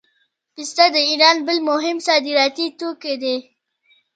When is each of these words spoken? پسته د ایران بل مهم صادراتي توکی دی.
پسته 0.53 0.85
د 0.95 0.97
ایران 1.09 1.37
بل 1.47 1.57
مهم 1.69 1.97
صادراتي 2.07 2.67
توکی 2.79 3.15
دی. 3.21 3.35